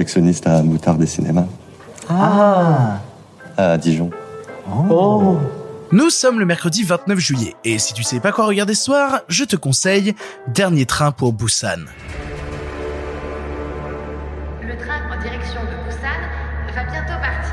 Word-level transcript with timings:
projectionniste 0.00 0.46
à 0.46 0.62
Moutarde 0.62 0.98
des 0.98 1.06
cinémas. 1.06 1.44
Ah 2.08 3.00
À 3.58 3.76
Dijon. 3.76 4.10
Oh 4.88 5.36
Nous 5.92 6.08
sommes 6.08 6.38
le 6.38 6.46
mercredi 6.46 6.84
29 6.84 7.18
juillet, 7.18 7.54
et 7.64 7.78
si 7.78 7.92
tu 7.92 8.02
sais 8.02 8.18
pas 8.18 8.32
quoi 8.32 8.46
regarder 8.46 8.74
ce 8.74 8.84
soir, 8.84 9.20
je 9.28 9.44
te 9.44 9.56
conseille 9.56 10.14
Dernier 10.48 10.86
train 10.86 11.12
pour 11.12 11.34
Busan. 11.34 11.84
Le 14.62 14.74
train 14.78 15.02
en 15.14 15.20
direction 15.20 15.60
de 15.64 15.84
Busan 15.84 16.20
va 16.74 16.84
bientôt 16.84 17.20
partir. 17.20 17.52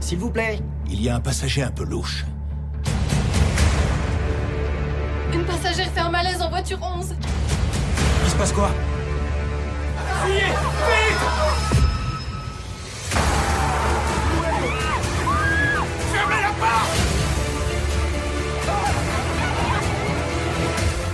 S'il 0.00 0.18
vous 0.18 0.30
plaît, 0.30 0.58
il 0.88 1.02
y 1.02 1.10
a 1.10 1.16
un 1.16 1.20
passager 1.20 1.62
un 1.62 1.70
peu 1.70 1.84
louche. 1.84 2.24
Une 5.34 5.44
passagère 5.44 5.88
fait 5.88 6.00
un 6.00 6.10
malaise 6.10 6.40
en 6.40 6.48
voiture 6.48 6.78
11. 6.96 7.12
Il 8.28 8.32
se 8.32 8.36
passe 8.36 8.52
quoi 8.52 8.68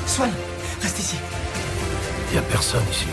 Swan, 0.06 0.30
reste 0.82 0.98
ici. 0.98 1.16
Il 2.32 2.38
a 2.38 2.42
personne 2.42 2.82
ici. 2.90 3.06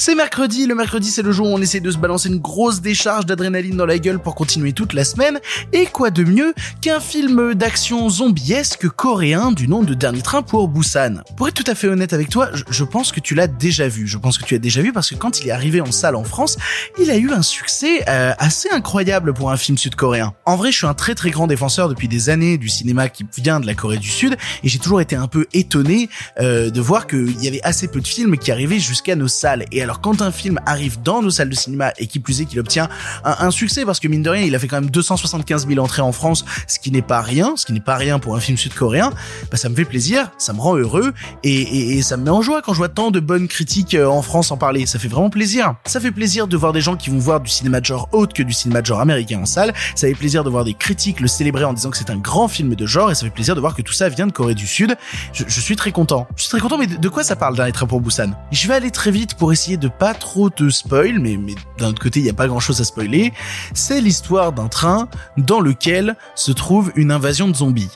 C'est 0.00 0.14
mercredi, 0.14 0.68
le 0.68 0.76
mercredi 0.76 1.10
c'est 1.10 1.22
le 1.22 1.32
jour 1.32 1.48
où 1.48 1.50
on 1.52 1.60
essaie 1.60 1.80
de 1.80 1.90
se 1.90 1.98
balancer 1.98 2.28
une 2.28 2.38
grosse 2.38 2.80
décharge 2.80 3.26
d'adrénaline 3.26 3.76
dans 3.76 3.84
la 3.84 3.98
gueule 3.98 4.20
pour 4.20 4.36
continuer 4.36 4.72
toute 4.72 4.92
la 4.92 5.02
semaine, 5.02 5.40
et 5.72 5.86
quoi 5.86 6.10
de 6.10 6.22
mieux 6.22 6.54
qu'un 6.80 7.00
film 7.00 7.52
d'action 7.54 8.08
zombiesque 8.08 8.88
coréen 8.88 9.50
du 9.50 9.66
nom 9.66 9.82
de 9.82 9.94
Dernier 9.94 10.22
Train 10.22 10.42
pour 10.42 10.68
Busan. 10.68 11.24
Pour 11.36 11.48
être 11.48 11.54
tout 11.54 11.68
à 11.68 11.74
fait 11.74 11.88
honnête 11.88 12.12
avec 12.12 12.28
toi, 12.28 12.48
je, 12.70 12.84
pense 12.84 13.10
que 13.10 13.18
tu 13.18 13.34
l'as 13.34 13.48
déjà 13.48 13.88
vu, 13.88 14.06
je 14.06 14.18
pense 14.18 14.38
que 14.38 14.44
tu 14.44 14.54
l'as 14.54 14.60
déjà 14.60 14.82
vu 14.82 14.92
parce 14.92 15.10
que 15.10 15.16
quand 15.16 15.40
il 15.40 15.48
est 15.48 15.50
arrivé 15.50 15.80
en 15.80 15.90
salle 15.90 16.14
en 16.14 16.22
France, 16.22 16.58
il 17.00 17.10
a 17.10 17.16
eu 17.16 17.32
un 17.32 17.42
succès 17.42 18.04
euh, 18.08 18.32
assez 18.38 18.70
incroyable 18.70 19.34
pour 19.34 19.50
un 19.50 19.56
film 19.56 19.76
sud-coréen. 19.76 20.32
En 20.46 20.54
vrai, 20.54 20.70
je 20.70 20.76
suis 20.76 20.86
un 20.86 20.94
très 20.94 21.16
très 21.16 21.30
grand 21.30 21.48
défenseur 21.48 21.88
depuis 21.88 22.06
des 22.06 22.30
années 22.30 22.56
du 22.56 22.68
cinéma 22.68 23.08
qui 23.08 23.26
vient 23.36 23.58
de 23.58 23.66
la 23.66 23.74
Corée 23.74 23.98
du 23.98 24.10
Sud, 24.10 24.36
et 24.62 24.68
j'ai 24.68 24.78
toujours 24.78 25.00
été 25.00 25.16
un 25.16 25.26
peu 25.26 25.46
étonné 25.54 26.08
euh, 26.38 26.70
de 26.70 26.80
voir 26.80 27.08
qu'il 27.08 27.42
y 27.42 27.48
avait 27.48 27.62
assez 27.64 27.88
peu 27.88 28.00
de 28.00 28.06
films 28.06 28.38
qui 28.38 28.52
arrivaient 28.52 28.78
jusqu'à 28.78 29.16
nos 29.16 29.26
salles. 29.26 29.64
Alors 29.88 30.02
quand 30.02 30.20
un 30.20 30.30
film 30.30 30.60
arrive 30.66 31.00
dans 31.00 31.22
nos 31.22 31.30
salles 31.30 31.48
de 31.48 31.54
cinéma 31.54 31.94
et 31.96 32.06
qui 32.06 32.18
plus 32.18 32.42
est 32.42 32.44
qu'il 32.44 32.60
obtient 32.60 32.90
un, 33.24 33.50
succès, 33.50 33.86
parce 33.86 34.00
que 34.00 34.08
mine 34.08 34.22
de 34.22 34.28
rien, 34.28 34.42
il 34.42 34.54
a 34.54 34.58
fait 34.58 34.68
quand 34.68 34.78
même 34.78 34.90
275 34.90 35.66
000 35.66 35.82
entrées 35.82 36.02
en 36.02 36.12
France, 36.12 36.44
ce 36.66 36.78
qui 36.78 36.90
n'est 36.90 37.00
pas 37.00 37.22
rien, 37.22 37.54
ce 37.56 37.64
qui 37.64 37.72
n'est 37.72 37.80
pas 37.80 37.96
rien 37.96 38.18
pour 38.18 38.36
un 38.36 38.40
film 38.40 38.58
sud-coréen, 38.58 39.14
bah 39.50 39.56
ça 39.56 39.70
me 39.70 39.74
fait 39.74 39.86
plaisir, 39.86 40.30
ça 40.36 40.52
me 40.52 40.60
rend 40.60 40.76
heureux 40.76 41.14
et, 41.42 42.02
ça 42.02 42.18
me 42.18 42.24
met 42.24 42.30
en 42.30 42.42
joie 42.42 42.60
quand 42.60 42.74
je 42.74 42.78
vois 42.78 42.90
tant 42.90 43.10
de 43.10 43.18
bonnes 43.18 43.48
critiques 43.48 43.94
euh, 43.94 44.06
en 44.06 44.20
France 44.20 44.50
en 44.50 44.58
parler. 44.58 44.84
Ça 44.84 44.98
fait 44.98 45.08
vraiment 45.08 45.30
plaisir. 45.30 45.74
Ça 45.86 46.00
fait 46.00 46.12
plaisir 46.12 46.48
de 46.48 46.56
voir 46.56 46.74
des 46.74 46.82
gens 46.82 46.96
qui 46.96 47.08
vont 47.08 47.18
voir 47.18 47.40
du 47.40 47.50
cinéma 47.50 47.80
de 47.80 47.86
genre 47.86 48.10
autre 48.12 48.34
que 48.34 48.42
du 48.42 48.52
cinéma 48.52 48.82
de 48.82 48.86
genre 48.86 49.00
américain 49.00 49.40
en 49.40 49.46
salle. 49.46 49.72
Ça 49.94 50.06
fait 50.06 50.14
plaisir 50.14 50.44
de 50.44 50.50
voir 50.50 50.64
des 50.64 50.74
critiques 50.74 51.20
le 51.20 51.28
célébrer 51.28 51.64
en 51.64 51.72
disant 51.72 51.90
que 51.90 51.96
c'est 51.96 52.10
un 52.10 52.18
grand 52.18 52.48
film 52.48 52.74
de 52.74 52.86
genre 52.86 53.10
et 53.10 53.14
ça 53.14 53.24
fait 53.24 53.32
plaisir 53.32 53.54
de 53.54 53.60
voir 53.60 53.74
que 53.74 53.82
tout 53.82 53.94
ça 53.94 54.10
vient 54.10 54.26
de 54.26 54.32
Corée 54.32 54.54
du 54.54 54.66
Sud. 54.66 54.96
Je, 55.32 55.60
suis 55.60 55.76
très 55.76 55.92
content. 55.92 56.26
Je 56.36 56.42
suis 56.42 56.50
très 56.50 56.60
content, 56.60 56.76
mais 56.76 56.86
de, 56.86 57.08
quoi 57.08 57.24
ça 57.24 57.36
parle 57.36 57.56
Train 57.72 57.86
pour 57.86 58.00
Busan? 58.00 58.32
Je 58.52 58.68
vais 58.68 58.74
aller 58.74 58.90
très 58.90 59.10
vite 59.10 59.34
pour 59.34 59.52
essayer 59.52 59.77
de 59.78 59.88
pas 59.88 60.14
trop 60.14 60.50
te 60.50 60.68
spoil, 60.70 61.18
mais, 61.18 61.38
d'un 61.78 61.88
autre 61.88 62.02
côté, 62.02 62.20
il 62.20 62.24
n'y 62.24 62.30
a 62.30 62.34
pas 62.34 62.48
grand 62.48 62.60
chose 62.60 62.80
à 62.80 62.84
spoiler. 62.84 63.32
C'est 63.74 64.00
l'histoire 64.00 64.52
d'un 64.52 64.68
train 64.68 65.08
dans 65.36 65.60
lequel 65.60 66.16
se 66.34 66.52
trouve 66.52 66.92
une 66.96 67.10
invasion 67.10 67.48
de 67.48 67.54
zombies. 67.54 67.90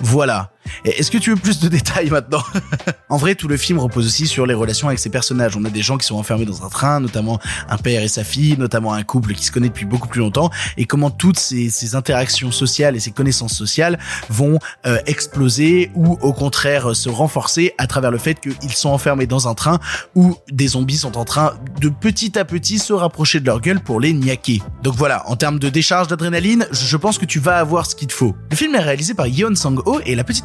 Voilà. 0.00 0.50
Est-ce 0.84 1.10
que 1.10 1.18
tu 1.18 1.30
veux 1.30 1.36
plus 1.36 1.60
de 1.60 1.68
détails 1.68 2.10
maintenant 2.10 2.42
En 3.08 3.16
vrai, 3.16 3.34
tout 3.34 3.48
le 3.48 3.56
film 3.56 3.78
repose 3.78 4.06
aussi 4.06 4.26
sur 4.26 4.46
les 4.46 4.54
relations 4.54 4.88
avec 4.88 4.98
ses 4.98 5.10
personnages. 5.10 5.56
On 5.56 5.64
a 5.64 5.70
des 5.70 5.82
gens 5.82 5.96
qui 5.98 6.06
sont 6.06 6.16
enfermés 6.16 6.44
dans 6.44 6.64
un 6.64 6.68
train, 6.68 7.00
notamment 7.00 7.38
un 7.68 7.78
père 7.78 8.02
et 8.02 8.08
sa 8.08 8.24
fille, 8.24 8.56
notamment 8.58 8.92
un 8.92 9.02
couple 9.02 9.34
qui 9.34 9.44
se 9.44 9.52
connaît 9.52 9.68
depuis 9.68 9.86
beaucoup 9.86 10.08
plus 10.08 10.20
longtemps, 10.20 10.50
et 10.76 10.84
comment 10.84 11.10
toutes 11.10 11.38
ces, 11.38 11.68
interactions 11.94 12.50
sociales 12.50 12.96
et 12.96 13.00
ces 13.00 13.12
connaissances 13.12 13.54
sociales 13.54 13.98
vont 14.28 14.58
euh, 14.86 14.98
exploser 15.06 15.90
ou 15.94 16.18
au 16.20 16.32
contraire 16.32 16.90
euh, 16.90 16.94
se 16.94 17.08
renforcer 17.08 17.72
à 17.78 17.86
travers 17.86 18.10
le 18.10 18.18
fait 18.18 18.38
qu'ils 18.40 18.74
sont 18.74 18.90
enfermés 18.90 19.26
dans 19.26 19.48
un 19.48 19.54
train 19.54 19.78
où 20.14 20.36
des 20.50 20.68
zombies 20.68 20.98
sont 20.98 21.16
en 21.16 21.24
train 21.24 21.54
de 21.80 21.88
petit 21.88 22.38
à 22.38 22.44
petit 22.44 22.78
se 22.78 22.92
rapprocher 22.92 23.40
de 23.40 23.46
leur 23.46 23.60
gueule 23.60 23.80
pour 23.80 24.00
les 24.00 24.12
niaquer. 24.12 24.60
Donc 24.82 24.94
voilà, 24.96 25.28
en 25.28 25.36
termes 25.36 25.58
de 25.58 25.68
décharge 25.68 26.08
d'adrénaline, 26.08 26.66
je 26.70 26.96
pense 26.96 27.18
que 27.18 27.24
tu 27.24 27.38
vas 27.38 27.58
avoir 27.58 27.86
ce 27.86 27.94
qu'il 27.94 28.08
te 28.08 28.12
faut. 28.12 28.34
Le 28.50 28.56
film 28.56 28.74
est 28.74 28.80
réalisé 28.80 29.14
par 29.14 29.26
Yeon 29.26 29.54
Sang-ho 29.54 30.00
et 30.04 30.14
la 30.14 30.24
petite 30.24 30.44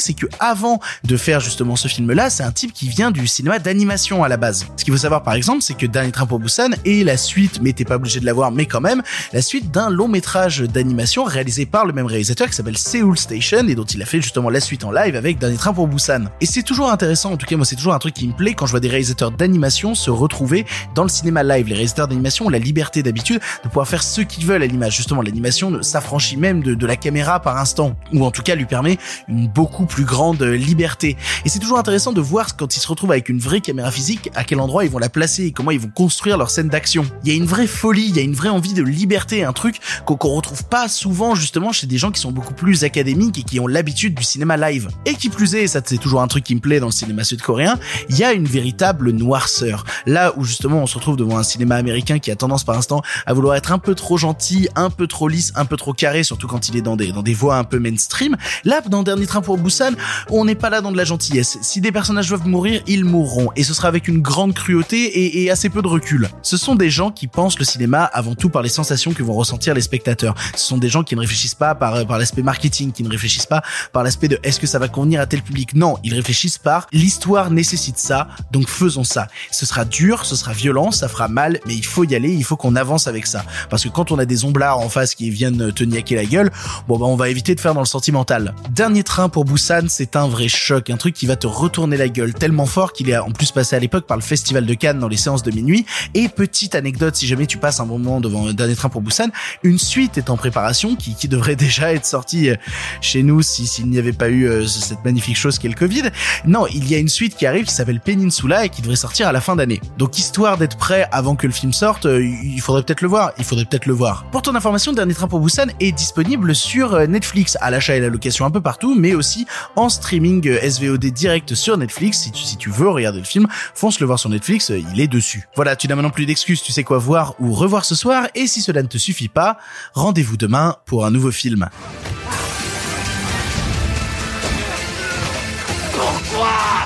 c'est 0.00 0.14
que 0.14 0.26
avant 0.40 0.80
de 1.04 1.16
faire 1.16 1.40
justement 1.40 1.76
ce 1.76 1.88
film-là, 1.88 2.30
c'est 2.30 2.42
un 2.42 2.52
type 2.52 2.72
qui 2.72 2.88
vient 2.88 3.10
du 3.10 3.26
cinéma 3.26 3.58
d'animation 3.58 4.24
à 4.24 4.28
la 4.28 4.36
base. 4.36 4.66
Ce 4.76 4.84
qu'il 4.84 4.92
faut 4.92 4.98
savoir 4.98 5.22
par 5.22 5.34
exemple, 5.34 5.62
c'est 5.62 5.74
que 5.74 5.86
Dernier 5.86 6.12
Train 6.12 6.26
pour 6.26 6.38
Busan 6.38 6.70
est 6.84 7.04
la 7.04 7.16
suite, 7.16 7.60
mais 7.62 7.72
t'es 7.72 7.84
pas 7.84 7.96
obligé 7.96 8.20
de 8.20 8.26
la 8.26 8.32
voir, 8.32 8.50
mais 8.50 8.66
quand 8.66 8.80
même, 8.80 9.02
la 9.32 9.42
suite 9.42 9.70
d'un 9.70 9.90
long 9.90 10.08
métrage 10.08 10.60
d'animation 10.60 11.24
réalisé 11.24 11.66
par 11.66 11.86
le 11.86 11.92
même 11.92 12.06
réalisateur 12.06 12.48
qui 12.48 12.54
s'appelle 12.54 12.78
Seoul 12.78 13.18
Station 13.18 13.66
et 13.68 13.74
dont 13.74 13.84
il 13.84 14.02
a 14.02 14.06
fait 14.06 14.20
justement 14.20 14.50
la 14.50 14.60
suite 14.60 14.84
en 14.84 14.90
live 14.90 15.16
avec 15.16 15.38
Dernier 15.38 15.56
Train 15.56 15.72
pour 15.72 15.88
Busan. 15.88 16.24
Et 16.40 16.46
c'est 16.46 16.62
toujours 16.62 16.90
intéressant, 16.90 17.32
en 17.32 17.36
tout 17.36 17.46
cas 17.46 17.56
moi 17.56 17.64
c'est 17.64 17.76
toujours 17.76 17.94
un 17.94 17.98
truc 17.98 18.14
qui 18.14 18.28
me 18.28 18.32
plaît 18.32 18.54
quand 18.54 18.66
je 18.66 18.72
vois 18.72 18.80
des 18.80 18.88
réalisateurs 18.88 19.30
d'animation 19.30 19.94
se 19.94 20.10
retrouver 20.10 20.66
dans 20.94 21.02
le 21.02 21.08
cinéma 21.08 21.42
live. 21.42 21.66
Les 21.66 21.74
réalisateurs 21.74 22.08
d'animation 22.08 22.46
ont 22.46 22.50
la 22.50 22.58
liberté 22.58 23.02
d'habitude 23.02 23.40
de 23.62 23.68
pouvoir 23.68 23.88
faire 23.88 24.02
ce 24.02 24.20
qu'ils 24.20 24.46
veulent 24.46 24.62
à 24.62 24.66
l'image. 24.66 24.96
Justement, 24.96 25.22
l'animation 25.22 25.82
s'affranchit 25.82 26.36
même 26.36 26.62
de, 26.62 26.74
de 26.74 26.86
la 26.86 26.96
caméra 26.96 27.40
par 27.40 27.58
instant, 27.58 27.96
ou 28.12 28.24
en 28.24 28.30
tout 28.30 28.42
cas 28.42 28.54
lui 28.54 28.66
permet 28.66 28.98
une 29.28 29.43
beaucoup 29.48 29.86
plus 29.86 30.04
grande 30.04 30.42
liberté. 30.42 31.16
Et 31.44 31.48
c'est 31.48 31.58
toujours 31.58 31.78
intéressant 31.78 32.12
de 32.12 32.20
voir 32.20 32.56
quand 32.56 32.76
ils 32.76 32.80
se 32.80 32.88
retrouvent 32.88 33.12
avec 33.12 33.28
une 33.28 33.38
vraie 33.38 33.60
caméra 33.60 33.90
physique, 33.90 34.30
à 34.34 34.44
quel 34.44 34.60
endroit 34.60 34.84
ils 34.84 34.90
vont 34.90 34.98
la 34.98 35.08
placer 35.08 35.44
et 35.44 35.52
comment 35.52 35.70
ils 35.70 35.80
vont 35.80 35.90
construire 35.94 36.38
leur 36.38 36.50
scène 36.50 36.68
d'action. 36.68 37.04
Il 37.24 37.30
y 37.30 37.32
a 37.32 37.36
une 37.36 37.46
vraie 37.46 37.66
folie, 37.66 38.06
il 38.08 38.16
y 38.16 38.18
a 38.18 38.22
une 38.22 38.34
vraie 38.34 38.48
envie 38.48 38.74
de 38.74 38.82
liberté, 38.82 39.44
un 39.44 39.52
truc 39.52 39.80
qu'on 40.06 40.16
retrouve 40.16 40.64
pas 40.64 40.88
souvent 40.88 41.34
justement 41.34 41.72
chez 41.72 41.86
des 41.86 41.98
gens 41.98 42.10
qui 42.10 42.20
sont 42.20 42.32
beaucoup 42.32 42.54
plus 42.54 42.84
académiques 42.84 43.38
et 43.38 43.42
qui 43.42 43.60
ont 43.60 43.66
l'habitude 43.66 44.14
du 44.14 44.22
cinéma 44.22 44.56
live. 44.56 44.88
Et 45.06 45.14
qui 45.14 45.28
plus 45.28 45.54
est, 45.54 45.66
ça 45.66 45.80
c'est 45.84 45.98
toujours 45.98 46.22
un 46.22 46.28
truc 46.28 46.44
qui 46.44 46.54
me 46.54 46.60
plaît 46.60 46.80
dans 46.80 46.86
le 46.86 46.92
cinéma 46.92 47.24
sud-coréen, 47.24 47.78
il 48.08 48.18
y 48.18 48.24
a 48.24 48.32
une 48.32 48.46
véritable 48.46 49.10
noirceur. 49.10 49.84
Là 50.06 50.34
où 50.36 50.44
justement 50.44 50.82
on 50.82 50.86
se 50.86 50.96
retrouve 50.96 51.16
devant 51.16 51.38
un 51.38 51.42
cinéma 51.42 51.76
américain 51.76 52.18
qui 52.18 52.30
a 52.30 52.36
tendance 52.36 52.64
par 52.64 52.76
instant 52.76 53.02
à 53.26 53.32
vouloir 53.32 53.56
être 53.56 53.72
un 53.72 53.78
peu 53.78 53.94
trop 53.94 54.16
gentil, 54.16 54.68
un 54.76 54.90
peu 54.90 55.06
trop 55.06 55.28
lisse, 55.28 55.52
un 55.56 55.64
peu 55.64 55.76
trop 55.76 55.92
carré, 55.92 56.22
surtout 56.22 56.46
quand 56.46 56.68
il 56.68 56.76
est 56.76 56.82
dans 56.82 56.96
des, 56.96 57.12
dans 57.12 57.22
des 57.22 57.34
voies 57.34 57.56
un 57.56 57.64
peu 57.64 57.78
mainstream. 57.78 58.36
Là, 58.64 58.80
dans 58.88 59.02
Dernier 59.02 59.26
Pour 59.40 59.58
Busan, 59.58 59.92
on 60.30 60.44
n'est 60.44 60.54
pas 60.54 60.70
là 60.70 60.80
dans 60.80 60.92
de 60.92 60.96
la 60.96 61.04
gentillesse. 61.04 61.58
Si 61.62 61.80
des 61.80 61.92
personnages 61.92 62.28
doivent 62.28 62.46
mourir, 62.46 62.82
ils 62.86 63.04
mourront. 63.04 63.50
Et 63.56 63.64
ce 63.64 63.74
sera 63.74 63.88
avec 63.88 64.08
une 64.08 64.20
grande 64.20 64.54
cruauté 64.54 65.42
et, 65.42 65.50
assez 65.50 65.68
peu 65.68 65.82
de 65.82 65.88
recul. 65.88 66.28
Ce 66.42 66.56
sont 66.56 66.74
des 66.74 66.90
gens 66.90 67.10
qui 67.10 67.26
pensent 67.26 67.58
le 67.58 67.64
cinéma 67.64 68.04
avant 68.04 68.34
tout 68.34 68.48
par 68.48 68.62
les 68.62 68.68
sensations 68.68 69.12
que 69.12 69.22
vont 69.22 69.34
ressentir 69.34 69.74
les 69.74 69.80
spectateurs. 69.80 70.34
Ce 70.54 70.66
sont 70.66 70.78
des 70.78 70.88
gens 70.88 71.02
qui 71.02 71.14
ne 71.14 71.20
réfléchissent 71.20 71.54
pas 71.54 71.74
par, 71.74 72.06
par 72.06 72.18
l'aspect 72.18 72.42
marketing, 72.42 72.92
qui 72.92 73.02
ne 73.02 73.10
réfléchissent 73.10 73.46
pas 73.46 73.62
par 73.92 74.02
l'aspect 74.02 74.28
de 74.28 74.38
est-ce 74.42 74.60
que 74.60 74.66
ça 74.66 74.78
va 74.78 74.88
convenir 74.88 75.20
à 75.20 75.26
tel 75.26 75.42
public. 75.42 75.74
Non, 75.74 75.96
ils 76.02 76.14
réfléchissent 76.14 76.58
par 76.58 76.86
l'histoire 76.92 77.50
nécessite 77.50 77.98
ça, 77.98 78.28
donc 78.50 78.68
faisons 78.68 79.04
ça. 79.04 79.28
Ce 79.50 79.66
sera 79.66 79.84
dur, 79.84 80.24
ce 80.24 80.36
sera 80.36 80.52
violent, 80.52 80.90
ça 80.90 81.08
fera 81.08 81.28
mal, 81.28 81.60
mais 81.66 81.74
il 81.74 81.84
faut 81.84 82.04
y 82.04 82.14
aller, 82.14 82.32
il 82.32 82.44
faut 82.44 82.56
qu'on 82.56 82.76
avance 82.76 83.06
avec 83.06 83.26
ça. 83.26 83.44
Parce 83.70 83.84
que 83.84 83.88
quand 83.88 84.12
on 84.12 84.18
a 84.18 84.24
des 84.24 84.44
omblards 84.44 84.78
en 84.78 84.88
face 84.88 85.14
qui 85.14 85.30
viennent 85.30 85.72
te 85.72 85.84
niaquer 85.84 86.16
la 86.16 86.24
gueule, 86.24 86.50
bon 86.88 86.98
bah 86.98 87.06
on 87.06 87.16
va 87.16 87.28
éviter 87.28 87.54
de 87.54 87.60
faire 87.60 87.74
dans 87.74 87.80
le 87.80 87.86
sentimental. 87.86 88.54
Dernier 88.70 89.02
train 89.02 89.23
pour 89.28 89.44
Busan, 89.44 89.86
c'est 89.88 90.16
un 90.16 90.26
vrai 90.28 90.48
choc, 90.48 90.90
un 90.90 90.96
truc 90.96 91.14
qui 91.14 91.26
va 91.26 91.36
te 91.36 91.46
retourner 91.46 91.96
la 91.96 92.08
gueule 92.08 92.34
tellement 92.34 92.66
fort 92.66 92.92
qu'il 92.92 93.10
est 93.10 93.16
en 93.16 93.30
plus 93.30 93.52
passé 93.52 93.76
à 93.76 93.78
l'époque 93.78 94.06
par 94.06 94.16
le 94.16 94.22
festival 94.22 94.66
de 94.66 94.74
Cannes 94.74 94.98
dans 94.98 95.08
les 95.08 95.16
séances 95.16 95.42
de 95.42 95.50
minuit. 95.50 95.86
Et 96.14 96.28
petite 96.28 96.74
anecdote, 96.74 97.14
si 97.14 97.26
jamais 97.26 97.46
tu 97.46 97.58
passes 97.58 97.80
un 97.80 97.84
moment 97.84 98.20
devant 98.20 98.52
dernier 98.52 98.74
train 98.74 98.88
pour 98.88 99.02
Busan, 99.02 99.28
une 99.62 99.78
suite 99.78 100.18
est 100.18 100.30
en 100.30 100.36
préparation 100.36 100.96
qui, 100.96 101.28
devrait 101.28 101.56
déjà 101.56 101.92
être 101.92 102.06
sortie 102.06 102.50
euh, 102.50 102.56
chez 103.00 103.22
nous 103.22 103.40
si 103.42 103.66
s'il 103.66 103.88
n'y 103.88 103.98
avait 103.98 104.12
pas 104.12 104.28
eu 104.28 104.46
euh, 104.46 104.66
cette 104.66 105.04
magnifique 105.04 105.36
chose 105.36 105.58
qu'est 105.58 105.68
le 105.68 105.74
Covid. 105.74 106.10
Non, 106.46 106.66
il 106.66 106.88
y 106.90 106.94
a 106.94 106.98
une 106.98 107.08
suite 107.08 107.36
qui 107.36 107.46
arrive 107.46 107.64
qui 107.64 107.74
s'appelle 107.74 108.00
Peninsula 108.00 108.66
et 108.66 108.68
qui 108.68 108.82
devrait 108.82 108.96
sortir 108.96 109.28
à 109.28 109.32
la 109.32 109.40
fin 109.40 109.56
d'année. 109.56 109.80
Donc 109.98 110.18
histoire 110.18 110.58
d'être 110.58 110.76
prêt 110.76 111.08
avant 111.12 111.36
que 111.36 111.46
le 111.46 111.52
film 111.52 111.72
sorte, 111.72 112.06
euh, 112.06 112.24
il 112.24 112.60
faudrait 112.60 112.82
peut-être 112.82 113.00
le 113.00 113.08
voir. 113.08 113.32
Il 113.38 113.44
faudrait 113.44 113.64
peut-être 113.64 113.86
le 113.86 113.94
voir. 113.94 114.26
Pour 114.30 114.42
ton 114.42 114.54
information, 114.54 114.92
Dernier 114.92 115.14
train 115.14 115.28
pour 115.28 115.40
Busan 115.40 115.66
est 115.80 115.92
disponible 115.92 116.54
sur 116.54 117.08
Netflix 117.08 117.56
à 117.60 117.70
l'achat 117.70 117.96
et 117.96 118.00
la 118.00 118.08
location 118.08 118.44
un 118.44 118.50
peu 118.50 118.60
partout, 118.60 118.94
mais 119.04 119.14
aussi 119.14 119.46
en 119.76 119.90
streaming 119.90 120.48
euh, 120.48 120.70
SVOD 120.70 121.04
direct 121.04 121.54
sur 121.54 121.76
Netflix. 121.76 122.20
Si 122.20 122.32
tu, 122.32 122.42
si 122.42 122.56
tu 122.56 122.70
veux 122.70 122.88
regarder 122.88 123.18
le 123.18 123.26
film, 123.26 123.46
fonce 123.74 124.00
le 124.00 124.06
voir 124.06 124.18
sur 124.18 124.30
Netflix, 124.30 124.70
euh, 124.70 124.78
il 124.78 124.98
est 124.98 125.08
dessus. 125.08 125.46
Voilà, 125.56 125.76
tu 125.76 125.88
n'as 125.88 125.94
maintenant 125.94 126.08
plus 126.08 126.24
d'excuses, 126.24 126.62
tu 126.62 126.72
sais 126.72 126.84
quoi 126.84 126.96
voir 126.96 127.34
ou 127.38 127.52
revoir 127.52 127.84
ce 127.84 127.94
soir, 127.94 128.28
et 128.34 128.46
si 128.46 128.62
cela 128.62 128.82
ne 128.82 128.88
te 128.88 128.96
suffit 128.96 129.28
pas, 129.28 129.58
rendez-vous 129.92 130.38
demain 130.38 130.76
pour 130.86 131.04
un 131.04 131.10
nouveau 131.10 131.30
film. 131.30 131.68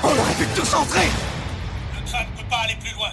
On 0.03 0.07
aurait 0.07 0.33
pu 0.33 0.45
tous 0.55 0.73
entrer 0.73 1.07
Le 1.95 2.05
train 2.05 2.19
ne 2.19 2.37
peut 2.37 2.49
pas 2.49 2.57
aller 2.65 2.75
plus 2.81 2.93
loin. 2.95 3.11